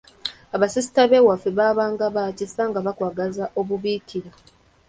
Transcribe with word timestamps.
Abasisita 0.55 1.01
b’ewaffe 1.09 1.49
baabanga 1.57 2.05
ba 2.15 2.23
kisa 2.37 2.63
nga 2.69 2.79
bakwagaza 2.85 3.45
obubiikira. 3.59 4.29